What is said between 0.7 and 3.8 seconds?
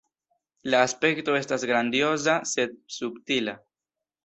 La aspekto estas grandioza sed subtila.